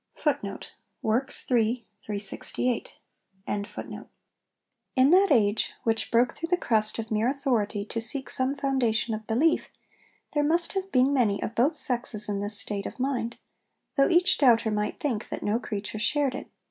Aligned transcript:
'In 0.25 0.31
that 0.43 0.71
age, 5.29 5.73
which 5.83 6.09
broke 6.11 6.33
through 6.33 6.49
the 6.49 6.57
crust 6.59 6.97
of 6.97 7.11
mere 7.11 7.29
authority 7.29 7.85
to 7.85 8.01
seek 8.01 8.27
some 8.31 8.55
'foundation 8.55 9.13
of 9.13 9.27
belief, 9.27 9.69
'there 10.33 10.43
must 10.43 10.73
have 10.73 10.91
been 10.91 11.13
many 11.13 11.39
of 11.43 11.53
both 11.53 11.75
sexes 11.75 12.27
in 12.27 12.39
this 12.39 12.57
state 12.57 12.87
of 12.87 12.99
mind; 12.99 13.37
though 13.95 14.09
each 14.09 14.39
doubter 14.39 14.71
might 14.71 14.99
think 14.99 15.29
that 15.29 15.43
'no 15.43 15.59
creature' 15.59 15.99
shared 15.99 16.33
it. 16.33 16.49